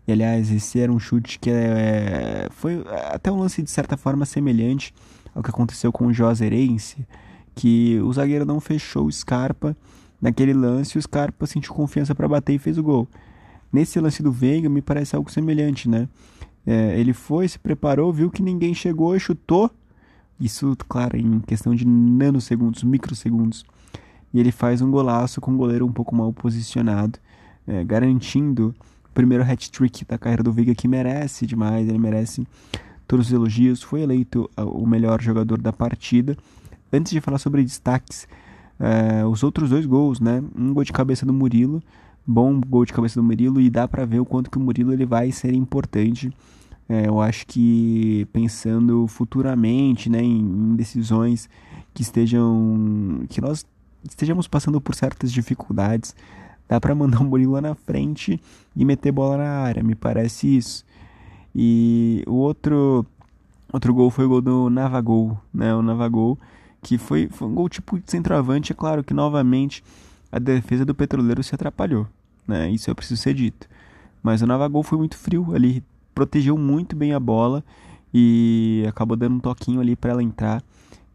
E, 0.07 0.13
aliás, 0.13 0.51
esse 0.51 0.81
era 0.81 0.91
um 0.91 0.99
chute 0.99 1.39
que 1.39 1.51
é, 1.51 2.49
foi 2.51 2.83
até 3.13 3.31
um 3.31 3.41
lance 3.41 3.63
de 3.63 3.71
certa 3.71 3.95
forma 3.95 4.25
semelhante 4.25 4.95
ao 5.35 5.43
que 5.43 5.51
aconteceu 5.51 5.93
com 5.93 6.07
o 6.07 6.15
Juazeirense, 6.15 7.07
que 7.59 7.99
o 8.03 8.13
zagueiro 8.13 8.47
não 8.47 8.61
fechou 8.61 9.07
o 9.07 9.13
Scarpa 9.13 9.77
naquele 10.23 10.53
lance, 10.53 10.97
o 10.97 11.03
Scarpa 11.03 11.45
sentiu 11.45 11.75
confiança 11.75 12.15
para 12.15 12.29
bater 12.29 12.55
e 12.55 12.59
fez 12.59 12.79
o 12.79 12.83
gol. 12.85 13.09
Nesse 13.73 13.99
lance 13.99 14.23
do 14.23 14.31
Veiga 14.31 14.69
me 14.69 14.81
parece 14.81 15.17
algo 15.17 15.29
semelhante, 15.29 15.89
né? 15.89 16.09
É, 16.65 16.97
ele 17.01 17.13
foi, 17.13 17.49
se 17.49 17.59
preparou, 17.59 18.13
viu 18.13 18.31
que 18.31 18.43
ninguém 18.43 18.73
chegou 18.75 19.17
e 19.17 19.19
chutou. 19.19 19.69
Isso, 20.41 20.77
claro, 20.89 21.17
em 21.17 21.41
questão 21.41 21.75
de 21.75 21.85
nanosegundos, 21.85 22.85
microsegundos. 22.85 23.65
E 24.33 24.39
ele 24.39 24.53
faz 24.53 24.81
um 24.81 24.89
golaço 24.89 25.41
com 25.41 25.53
o 25.53 25.57
goleiro 25.57 25.85
um 25.85 25.93
pouco 25.93 26.15
mal 26.15 26.33
posicionado, 26.33 27.19
é, 27.67 27.83
garantindo 27.83 28.73
o 29.05 29.13
primeiro 29.13 29.43
hat-trick 29.43 30.05
da 30.05 30.17
carreira 30.17 30.45
do 30.45 30.53
Veiga, 30.53 30.77
que 30.77 30.87
merece 30.87 31.45
demais, 31.45 31.89
ele 31.89 31.99
merece 31.99 32.47
todos 33.09 33.27
os 33.27 33.33
elogios. 33.33 33.83
Foi 33.83 34.03
eleito 34.03 34.49
ah, 34.57 34.65
o 34.65 34.87
melhor 34.87 35.21
jogador 35.21 35.61
da 35.61 35.73
partida. 35.73 36.37
Antes 36.93 37.13
de 37.13 37.21
falar 37.21 37.39
sobre 37.39 37.63
destaques, 37.63 38.27
é, 38.79 39.25
os 39.27 39.43
outros 39.43 39.71
dois 39.71 39.87
gols, 39.87 40.21
né? 40.21 40.43
Um 40.57 40.73
gol 40.73 40.85
de 40.85 40.93
cabeça 40.93 41.27
do 41.27 41.33
Murilo, 41.33 41.83
bom 42.27 42.61
gol 42.61 42.85
de 42.85 42.93
cabeça 42.93 43.21
do 43.21 43.25
Murilo, 43.25 43.61
e 43.61 43.69
dá 43.69 43.87
para 43.87 44.05
ver 44.05 44.21
o 44.21 44.25
quanto 44.25 44.51
que 44.51 44.59
o 44.59 44.61
Murilo 44.61 44.93
ele 44.93 45.07
vai 45.07 45.31
ser 45.33 45.53
importante 45.55 46.33
é, 46.89 47.07
eu 47.07 47.21
acho 47.21 47.47
que 47.47 48.27
pensando 48.33 49.07
futuramente 49.07 50.09
né, 50.09 50.23
em, 50.23 50.41
em, 50.41 50.75
decisões 50.75 51.49
que 51.93 52.01
estejam. 52.01 53.27
que 53.29 53.41
nós 53.41 53.67
estejamos 54.09 54.49
passando 54.49 54.81
por 54.81 54.95
certas 54.95 55.31
dificuldades, 55.31 56.17
dá 56.67 56.81
para 56.81 56.95
mandar 56.95 57.21
o 57.21 57.25
Murilo 57.25 57.53
lá 57.53 57.61
na 57.61 57.75
frente 57.75 58.41
e 58.75 58.85
meter 58.85 59.13
bola 59.13 59.37
na 59.37 59.51
área, 59.51 59.83
me 59.83 59.95
parece 59.95 60.57
isso. 60.57 60.85
E 61.55 62.25
o 62.27 62.37
outro, 62.37 63.05
outro 63.71 63.93
gol 63.93 64.11
foi 64.11 64.25
o 64.25 64.29
gol 64.29 64.41
do 64.41 64.71
Navagol, 64.71 65.39
né? 65.53 65.75
O 65.75 65.83
Navagol, 65.83 66.39
que 66.83 66.99
foi, 66.99 67.29
foi 67.29 67.49
um 67.49 67.55
gol 67.55 67.69
tipo 67.69 67.99
de 67.99 68.11
centroavante, 68.11 68.73
é 68.73 68.75
claro 68.75 69.03
que 69.03 69.13
novamente 69.13 69.83
a 70.31 70.39
defesa 70.39 70.85
do 70.85 70.95
Petroleiro 70.95 71.43
se 71.43 71.55
atrapalhou, 71.55 72.07
né? 72.47 72.71
Isso 72.71 72.91
é 72.91 72.95
preciso 72.95 73.21
ser 73.21 73.35
dito. 73.35 73.69
Mas 74.23 74.43
o 74.43 74.47
Navagol 74.47 74.83
foi 74.83 74.99
muito 74.99 75.17
frio 75.17 75.55
ali, 75.55 75.83
protegeu 76.15 76.57
muito 76.59 76.95
bem 76.97 77.13
a 77.13 77.21
bola 77.21 77.65
e 78.13 78.85
acabou 78.89 79.17
dando 79.17 79.37
um 79.37 79.41
toquinho 79.41 79.81
ali 79.81 79.97
para 79.97 80.13
ela 80.13 80.23
entrar 80.23 80.63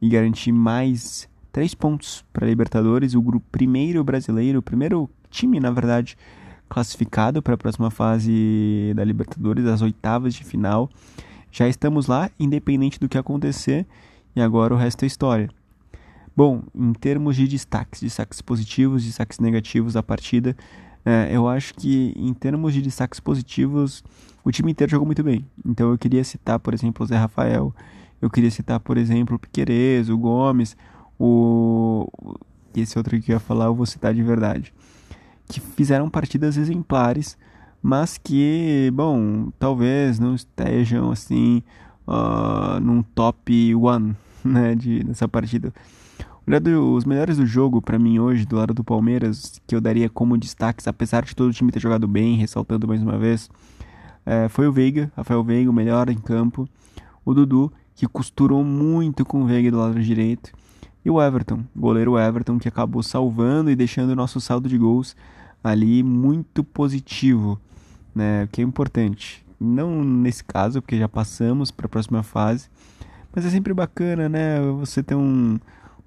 e 0.02 0.10
garantir 0.10 0.52
mais 0.52 1.30
três 1.52 1.74
pontos 1.74 2.26
para 2.34 2.46
a 2.46 2.50
Libertadores, 2.50 3.14
o 3.14 3.22
grupo 3.22 3.46
primeiro 3.52 4.04
brasileiro, 4.04 4.60
o 4.60 4.62
primeiro 4.62 5.10
time, 5.30 5.60
na 5.60 5.70
verdade, 5.70 6.18
classificado 6.68 7.42
para 7.42 7.54
a 7.54 7.58
próxima 7.58 7.92
fase 7.92 8.92
da 8.96 9.04
Libertadores, 9.04 9.66
as 9.66 9.82
oitavas 9.82 10.34
de 10.34 10.44
final. 10.44 10.90
Já 11.52 11.68
estamos 11.68 12.08
lá, 12.08 12.32
independente 12.40 13.00
do 13.00 13.08
que 13.08 13.18
acontecer, 13.18 13.86
e 14.36 14.42
agora 14.42 14.74
o 14.74 14.78
resto 14.78 15.04
é 15.04 15.06
história. 15.08 15.50
Bom, 16.36 16.64
em 16.74 16.94
termos 16.94 17.36
de 17.36 17.48
destaques, 17.48 18.02
destaques 18.02 18.42
positivos, 18.42 19.06
destaques 19.06 19.40
negativos 19.40 19.94
da 19.94 20.02
partida, 20.02 20.56
é, 21.06 21.30
eu 21.32 21.48
acho 21.48 21.74
que 21.76 22.14
em 22.16 22.34
termos 22.34 22.74
de 22.74 22.82
destaques 22.82 23.20
positivos, 23.20 24.04
o 24.44 24.52
time 24.52 24.72
inteiro 24.72 24.92
jogou 24.92 25.06
muito 25.06 25.24
bem. 25.24 25.46
Então 25.66 25.92
eu 25.92 25.98
queria 25.98 26.24
citar, 26.24 26.60
por 26.60 26.74
exemplo, 26.74 27.04
o 27.04 27.08
Zé 27.08 27.18
Rafael, 27.18 27.74
eu 28.22 28.30
queria 28.30 28.50
citar, 28.50 28.80
por 28.80 28.98
exemplo, 28.98 29.36
o 29.36 29.40
Piquerez, 29.40 30.10
o 30.10 30.18
Gomes, 30.18 30.78
o. 31.20 32.08
Esse 32.76 32.98
outro 32.98 33.20
que 33.22 33.32
eu 33.32 33.36
ia 33.36 33.40
falar, 33.40 33.66
eu 33.66 33.76
vou 33.76 33.86
citar 33.86 34.14
de 34.14 34.24
verdade. 34.24 34.74
Que 35.48 35.60
fizeram 35.60 36.10
partidas 36.10 36.58
exemplares, 36.58 37.38
mas 37.82 38.18
que, 38.18 38.90
bom, 38.96 39.52
talvez 39.60 40.18
não 40.20 40.34
estejam 40.34 41.12
assim 41.12 41.62
uh, 42.08 42.80
num 42.80 43.02
top 43.02 43.76
one 43.76 44.16
né, 44.44 44.76
de, 44.76 45.04
nessa 45.04 45.28
partida. 45.28 45.74
Os 46.96 47.06
melhores 47.06 47.38
do 47.38 47.46
jogo 47.46 47.82
para 47.82 47.98
mim 47.98 48.20
hoje, 48.20 48.46
do 48.46 48.58
lado 48.58 48.74
do 48.74 48.84
Palmeiras, 48.84 49.62
que 49.66 49.74
eu 49.74 49.80
daria 49.80 50.10
como 50.10 50.38
destaques, 50.38 50.88
apesar 50.88 51.24
de 51.24 51.34
todo 51.36 51.50
o 51.50 51.54
time 51.54 51.72
ter 51.72 51.80
jogado 51.80 52.06
bem, 52.06 52.36
ressaltando 52.36 52.86
mais 52.86 53.02
uma 53.02 53.18
vez, 53.18 53.50
é, 54.26 54.50
foi 54.50 54.68
o 54.68 54.72
Veiga, 54.72 55.12
Rafael 55.16 55.44
Veiga, 55.44 55.70
o 55.70 55.74
melhor 55.74 56.10
em 56.10 56.18
campo. 56.18 56.68
O 57.26 57.34
Dudu, 57.34 57.72
que 57.96 58.08
costurou 58.08 58.64
muito 58.64 59.26
com 59.26 59.44
o 59.44 59.46
Veiga 59.46 59.72
do 59.72 59.78
lado 59.78 60.02
direito. 60.02 60.52
E 61.06 61.10
o 61.10 61.22
Everton, 61.22 61.64
goleiro 61.76 62.18
Everton, 62.18 62.58
que 62.58 62.68
acabou 62.68 63.04
salvando 63.04 63.70
e 63.70 63.76
deixando 63.76 64.12
o 64.12 64.16
nosso 64.16 64.40
saldo 64.40 64.70
de 64.70 64.78
gols 64.78 65.16
ali 65.64 66.04
muito 66.04 66.64
positivo, 66.64 67.60
né? 68.14 68.48
Que 68.52 68.62
é 68.62 68.64
importante. 68.64 69.43
Não 69.64 70.04
nesse 70.04 70.44
caso, 70.44 70.82
porque 70.82 70.98
já 70.98 71.08
passamos 71.08 71.72
para 71.72 71.86
a 71.86 71.90
próxima 71.90 72.24
fase, 72.24 72.70
mas 73.34 73.46
é 73.46 73.50
sempre 73.50 73.74
bacana, 73.74 74.28
né? 74.30 74.60
Você 74.80 75.02
ter 75.02 75.16
um 75.16 75.60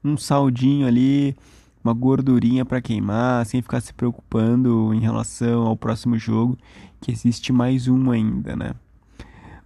um 0.07 0.17
saldinho 0.17 0.87
ali, 0.87 1.37
uma 1.83 1.93
gordurinha 1.93 2.65
para 2.65 2.81
queimar, 2.81 3.45
sem 3.47 3.61
ficar 3.61 3.81
se 3.81 3.93
preocupando 3.93 4.95
em 4.95 5.01
relação 5.01 5.67
ao 5.67 5.77
próximo 5.77 6.17
jogo, 6.19 6.57
que 7.01 7.11
existe 7.11 7.53
mais 7.53 7.89
um 7.89 8.11
ainda, 8.11 8.55
né? 8.55 8.73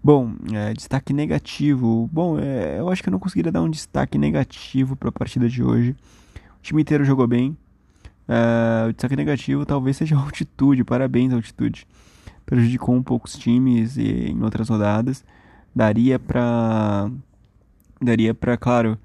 Bom, 0.03 0.33
é, 0.53 0.73
destaque 0.73 1.13
negativo. 1.13 2.09
Bom, 2.11 2.39
é, 2.39 2.79
eu 2.79 2.89
acho 2.89 3.03
que 3.03 3.11
eu 3.11 3.13
não 3.13 3.19
conseguiria 3.19 3.53
dar 3.53 3.61
um 3.61 3.69
destaque 3.69 4.17
negativo 4.17 4.97
para 4.97 5.11
a 5.11 5.13
partida 5.13 5.47
de 5.47 5.63
hoje. 5.63 5.95
O 6.59 6.63
time 6.63 6.81
inteiro 6.81 7.05
jogou 7.05 7.27
bem. 7.27 7.57
É, 8.27 8.89
o 8.89 8.93
destaque 8.93 9.15
negativo 9.15 9.67
talvez 9.67 9.99
seja 9.99 10.17
a 10.17 10.21
altitude. 10.21 10.85
Parabéns, 10.85 11.35
altitude. 11.35 11.87
Prejudicou 12.47 12.95
um 12.95 13.03
pouco 13.03 13.27
os 13.27 13.35
times 13.35 13.97
e, 13.97 14.31
em 14.31 14.43
outras 14.43 14.69
rodadas. 14.69 15.25
Daria 15.75 16.19
para 16.19 17.11
daria 18.03 18.35
para, 18.35 18.57
claro, 18.57 18.99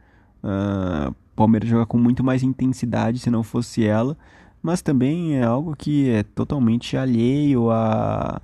uh, 0.43 1.13
Palmeiras 1.35 1.69
joga 1.69 1.85
com 1.85 1.97
muito 1.97 2.23
mais 2.23 2.43
intensidade 2.43 3.19
se 3.19 3.29
não 3.29 3.43
fosse 3.43 3.85
ela, 3.85 4.17
mas 4.63 4.81
também 4.81 5.35
é 5.35 5.43
algo 5.43 5.75
que 5.75 6.09
é 6.09 6.23
totalmente 6.23 6.95
alheio 6.95 7.69
à, 7.69 8.41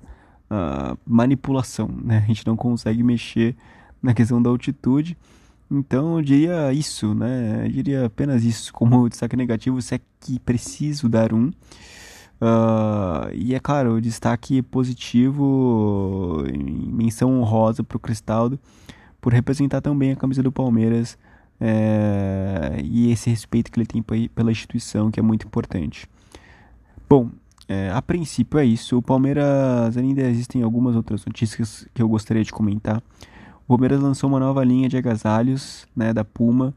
à 0.50 0.98
manipulação, 1.06 1.90
né? 2.04 2.18
A 2.24 2.28
gente 2.28 2.46
não 2.46 2.58
consegue 2.58 3.02
mexer 3.02 3.56
na 4.04 4.14
questão 4.14 4.42
da 4.42 4.50
altitude. 4.50 5.18
Então 5.70 6.18
eu 6.18 6.22
diria 6.22 6.74
isso, 6.74 7.16
né? 7.16 7.66
Eu 7.66 7.72
diria 7.72 8.06
apenas 8.06 8.44
isso 8.44 8.74
como 8.74 9.08
destaque 9.08 9.38
negativo, 9.38 9.82
se 9.82 9.96
é 9.96 10.02
que 10.20 10.38
preciso 10.40 11.08
dar 11.08 11.34
um. 11.34 11.50
Uh, 12.42 13.30
e 13.36 13.54
é 13.54 13.60
claro, 13.60 13.94
o 13.94 14.02
destaque 14.02 14.64
positivo, 14.64 16.44
menção 16.88 17.40
honrosa 17.40 17.84
para 17.84 17.98
o 17.98 18.00
Cristaldo, 18.00 18.60
por 19.22 19.32
representar 19.32 19.82
também 19.82 20.12
a 20.12 20.16
camisa 20.16 20.42
do 20.42 20.52
Palmeiras 20.52 21.18
é, 21.60 22.82
e 22.84 23.12
esse 23.12 23.30
respeito 23.30 23.72
que 23.72 23.80
ele 23.80 23.86
tem 23.86 24.02
pela 24.02 24.52
instituição, 24.52 25.12
que 25.12 25.20
é 25.20 25.24
muito 25.24 25.46
importante. 25.46 26.10
Bom, 27.08 27.30
é, 27.68 27.92
a 27.92 28.02
princípio 28.02 28.60
é 28.60 28.66
isso. 28.66 28.98
O 28.98 29.02
Palmeiras 29.02 29.96
ainda 29.96 30.24
existem 30.24 30.64
algumas 30.64 30.96
outras 30.96 31.24
notícias 31.24 31.88
que 31.94 32.02
eu 32.02 32.10
gostaria 32.10 32.44
de 32.44 32.52
comentar. 32.52 33.04
O 33.66 33.68
Palmeiras 33.68 34.02
lançou 34.02 34.28
uma 34.28 34.40
nova 34.40 34.64
linha 34.64 34.90
de 34.90 34.98
agasalhos, 34.98 35.86
né, 35.96 36.12
da 36.12 36.26
Puma, 36.26 36.74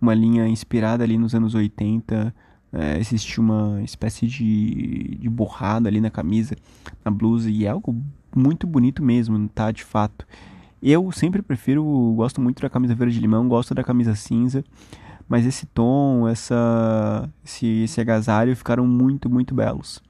uma 0.00 0.12
linha 0.12 0.48
inspirada 0.48 1.04
ali 1.04 1.16
nos 1.16 1.34
anos 1.34 1.54
80. 1.54 2.34
É, 2.78 2.98
existe 2.98 3.40
uma 3.40 3.80
espécie 3.82 4.26
de, 4.26 5.16
de 5.18 5.30
borrada 5.30 5.88
ali 5.88 5.98
na 5.98 6.10
camisa, 6.10 6.54
na 7.02 7.10
blusa, 7.10 7.50
e 7.50 7.64
é 7.64 7.68
algo 7.68 7.96
muito 8.34 8.66
bonito 8.66 9.02
mesmo, 9.02 9.48
tá? 9.48 9.72
De 9.72 9.82
fato. 9.82 10.26
Eu 10.82 11.10
sempre 11.10 11.40
prefiro, 11.40 11.82
gosto 12.14 12.38
muito 12.38 12.60
da 12.60 12.68
camisa 12.68 12.94
verde 12.94 13.18
limão, 13.18 13.48
gosto 13.48 13.74
da 13.74 13.82
camisa 13.82 14.14
cinza, 14.14 14.62
mas 15.26 15.46
esse 15.46 15.64
tom, 15.64 16.28
essa, 16.28 17.28
esse, 17.42 17.66
esse 17.84 17.98
agasalho 17.98 18.54
ficaram 18.54 18.86
muito, 18.86 19.30
muito 19.30 19.54
belos. 19.54 20.02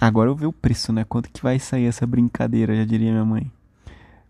Agora 0.00 0.28
eu 0.28 0.34
ver 0.34 0.46
o 0.46 0.52
preço, 0.52 0.92
né? 0.92 1.04
Quanto 1.04 1.30
que 1.30 1.40
vai 1.40 1.60
sair 1.60 1.84
essa 1.84 2.04
brincadeira, 2.04 2.74
já 2.74 2.84
diria 2.84 3.12
minha 3.12 3.24
mãe. 3.24 3.50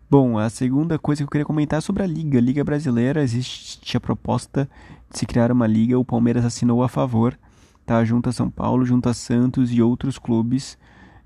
Bom, 0.09 0.37
a 0.37 0.49
segunda 0.49 0.99
coisa 0.99 1.23
que 1.23 1.23
eu 1.23 1.31
queria 1.31 1.45
comentar 1.45 1.79
é 1.79 1.81
sobre 1.81 2.03
a 2.03 2.05
Liga. 2.05 2.37
A 2.37 2.41
Liga 2.41 2.63
Brasileira, 2.63 3.23
existe 3.23 3.97
a 3.97 3.99
proposta 3.99 4.69
se 5.11 5.25
criar 5.25 5.51
uma 5.51 5.67
liga, 5.67 5.97
o 5.97 6.05
Palmeiras 6.05 6.45
assinou 6.45 6.83
a 6.83 6.89
favor, 6.89 7.37
tá? 7.85 8.03
Junto 8.03 8.29
a 8.29 8.31
São 8.31 8.49
Paulo, 8.49 8.85
junto 8.85 9.09
a 9.09 9.13
Santos 9.13 9.71
e 9.71 9.81
outros 9.81 10.17
clubes. 10.17 10.77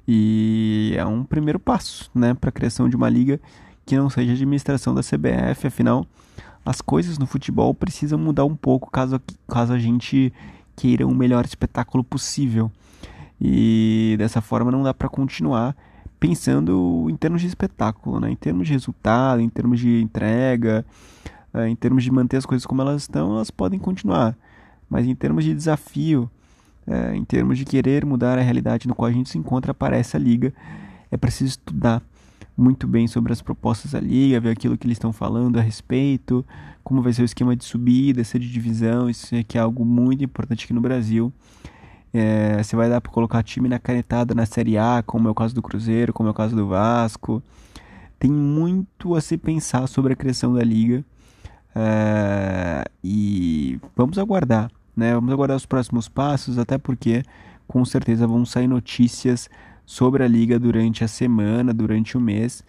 E 0.07 0.93
é 0.95 1.05
um 1.05 1.23
primeiro 1.23 1.59
passo, 1.59 2.09
né, 2.13 2.33
para 2.33 2.49
a 2.49 2.53
criação 2.53 2.87
de 2.87 2.95
uma 2.95 3.09
liga 3.09 3.39
que 3.85 3.95
não 3.97 4.09
seja 4.09 4.33
administração 4.33 4.93
da 4.93 5.01
CBF, 5.01 5.67
afinal, 5.67 6.05
as 6.65 6.81
coisas 6.81 7.17
no 7.17 7.27
futebol 7.27 7.73
precisam 7.73 8.17
mudar 8.17 8.45
um 8.45 8.55
pouco 8.55 8.89
caso, 8.89 9.21
caso 9.47 9.73
a 9.73 9.79
gente 9.79 10.33
queira 10.75 11.05
um 11.05 11.13
melhor 11.13 11.45
espetáculo 11.45 12.03
possível. 12.03 12.71
E 13.39 14.15
dessa 14.17 14.41
forma 14.41 14.71
não 14.71 14.81
dá 14.81 14.93
para 14.93 15.09
continuar 15.09 15.75
pensando 16.19 17.07
em 17.09 17.15
termos 17.15 17.41
de 17.41 17.47
espetáculo, 17.47 18.19
né? 18.19 18.31
em 18.31 18.35
termos 18.35 18.67
de 18.67 18.73
resultado, 18.73 19.41
em 19.41 19.49
termos 19.49 19.79
de 19.79 20.01
entrega, 20.01 20.85
em 21.69 21.75
termos 21.75 22.03
de 22.03 22.11
manter 22.11 22.37
as 22.37 22.45
coisas 22.45 22.65
como 22.65 22.81
elas 22.81 23.03
estão, 23.03 23.35
elas 23.35 23.49
podem 23.49 23.79
continuar. 23.79 24.35
Mas 24.89 25.05
em 25.05 25.15
termos 25.15 25.43
de 25.43 25.53
desafio, 25.53 26.29
eh, 26.87 27.15
em 27.15 27.23
termos 27.23 27.57
de 27.57 27.65
querer 27.65 28.05
mudar 28.05 28.37
a 28.37 28.41
realidade 28.41 28.87
no 28.87 28.95
qual 28.95 29.09
a 29.09 29.11
gente 29.11 29.29
se 29.29 29.37
encontra 29.37 29.73
para 29.73 29.97
essa 29.97 30.17
liga, 30.17 30.53
é 31.09 31.17
preciso 31.17 31.51
estudar 31.51 32.01
muito 32.57 32.87
bem 32.87 33.07
sobre 33.07 33.33
as 33.33 33.41
propostas 33.41 33.91
da 33.91 33.99
liga, 33.99 34.39
ver 34.39 34.51
aquilo 34.51 34.77
que 34.77 34.85
eles 34.87 34.95
estão 34.95 35.11
falando 35.11 35.57
a 35.57 35.61
respeito, 35.61 36.45
como 36.83 37.01
vai 37.01 37.11
ser 37.11 37.21
o 37.21 37.25
esquema 37.25 37.55
de 37.55 37.65
subida, 37.65 38.23
se 38.23 38.37
é 38.37 38.39
de 38.39 38.51
divisão, 38.51 39.09
isso 39.09 39.35
aqui 39.35 39.57
é 39.57 39.61
algo 39.61 39.83
muito 39.83 40.23
importante 40.23 40.65
aqui 40.65 40.73
no 40.73 40.81
Brasil. 40.81 41.33
É, 42.13 42.63
você 42.63 42.75
vai 42.77 42.89
dar 42.89 43.01
para 43.01 43.11
colocar 43.11 43.43
time 43.43 43.67
na 43.67 43.77
canetada 43.77 44.33
na 44.33 44.45
Série 44.45 44.77
A, 44.77 45.03
como 45.05 45.27
é 45.27 45.31
o 45.31 45.35
caso 45.35 45.53
do 45.53 45.61
Cruzeiro, 45.61 46.13
como 46.13 46.29
é 46.29 46.31
o 46.31 46.33
caso 46.33 46.55
do 46.55 46.65
Vasco. 46.67 47.43
Tem 48.17 48.31
muito 48.31 49.15
a 49.15 49.21
se 49.21 49.37
pensar 49.37 49.85
sobre 49.87 50.13
a 50.13 50.15
criação 50.15 50.53
da 50.53 50.63
liga. 50.63 51.03
É, 51.75 52.85
e 53.03 53.77
vamos 53.95 54.17
aguardar, 54.17 54.71
né? 54.95 55.13
Vamos 55.13 55.31
aguardar 55.33 55.57
os 55.57 55.65
próximos 55.65 56.07
passos, 56.07 56.57
até 56.57 56.77
porque 56.77 57.23
com 57.67 57.83
certeza 57.83 58.25
vão 58.25 58.45
sair 58.45 58.67
notícias 58.67 59.49
sobre 59.85 60.23
a 60.23 60.27
liga 60.27 60.57
durante 60.57 61.03
a 61.03 61.07
semana, 61.07 61.73
durante 61.73 62.17
o 62.17 62.21
mês, 62.21 62.63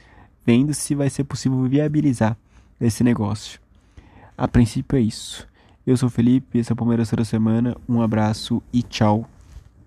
vendo 0.44 0.74
se 0.74 0.94
vai 0.94 1.08
ser 1.08 1.24
possível 1.24 1.62
viabilizar 1.64 2.36
esse 2.80 3.02
negócio. 3.02 3.60
A 4.36 4.46
princípio 4.46 4.98
é 4.98 5.00
isso. 5.00 5.46
Eu 5.86 5.96
sou 5.96 6.08
o 6.08 6.10
Felipe, 6.10 6.58
esse 6.58 6.72
é 6.72 6.74
o 6.74 6.76
Palmeiras 6.76 7.08
toda 7.08 7.24
semana. 7.24 7.76
Um 7.88 8.02
abraço 8.02 8.62
e 8.72 8.82
tchau. 8.82 9.28